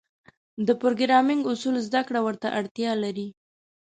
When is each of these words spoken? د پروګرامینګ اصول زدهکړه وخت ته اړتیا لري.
د 0.67 0.69
پروګرامینګ 0.81 1.43
اصول 1.51 1.75
زدهکړه 1.87 2.19
وخت 2.25 2.39
ته 2.43 2.49
اړتیا 2.59 2.91
لري. 3.03 3.27